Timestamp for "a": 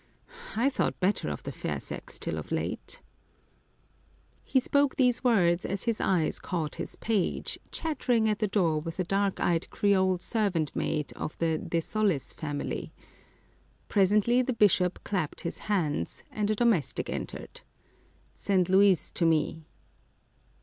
8.97-9.03, 16.49-16.55